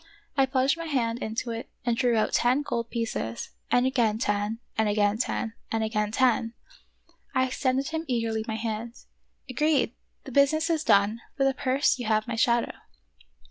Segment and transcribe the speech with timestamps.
[0.35, 4.57] I plunged my hand into it and drew out ten gold pieces, and again ten,
[4.75, 6.55] and again ten, and again ten..
[7.35, 8.95] I extended him eagerly my hand.
[9.47, 9.93] "Agreed!
[10.23, 12.73] the business is done; for the purse you have my shadow